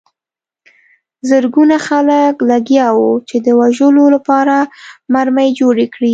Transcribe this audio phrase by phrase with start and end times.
[1.29, 4.55] زرګونه خلک لګیا وو چې د وژلو لپاره
[5.13, 6.09] مرمۍ جوړې کړي